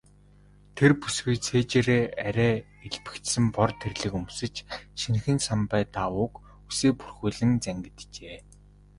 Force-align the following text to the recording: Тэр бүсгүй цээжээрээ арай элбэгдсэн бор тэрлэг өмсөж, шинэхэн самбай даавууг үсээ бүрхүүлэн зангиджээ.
Тэр 0.77 0.91
бүсгүй 1.01 1.35
цээжээрээ 1.45 2.03
арай 2.27 2.53
элбэгдсэн 2.87 3.45
бор 3.55 3.71
тэрлэг 3.81 4.13
өмсөж, 4.19 4.55
шинэхэн 4.99 5.39
самбай 5.47 5.83
даавууг 5.95 6.33
үсээ 6.69 6.91
бүрхүүлэн 6.99 7.51
зангиджээ. 7.65 8.37